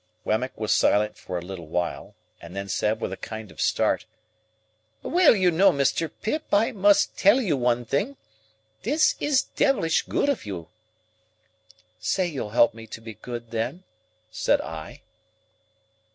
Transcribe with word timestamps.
Wemmick 0.25 0.57
was 0.59 0.73
silent 0.73 1.15
for 1.15 1.37
a 1.37 1.43
little 1.43 1.67
while, 1.67 2.15
and 2.41 2.55
then 2.55 2.67
said 2.67 2.99
with 2.99 3.13
a 3.13 3.17
kind 3.17 3.51
of 3.51 3.61
start, 3.61 4.07
"Well 5.03 5.35
you 5.35 5.51
know, 5.51 5.71
Mr. 5.71 6.09
Pip, 6.23 6.45
I 6.51 6.71
must 6.71 7.15
tell 7.15 7.39
you 7.39 7.55
one 7.55 7.85
thing. 7.85 8.17
This 8.81 9.13
is 9.19 9.43
devilish 9.43 10.01
good 10.07 10.27
of 10.27 10.43
you." 10.43 10.69
"Say 11.99 12.25
you'll 12.25 12.49
help 12.49 12.73
me 12.73 12.87
to 12.87 12.99
be 12.99 13.13
good 13.13 13.51
then," 13.51 13.83
said 14.31 14.59
I. 14.61 15.01